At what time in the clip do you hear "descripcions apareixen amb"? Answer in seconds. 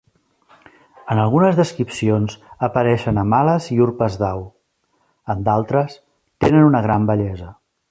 1.59-3.37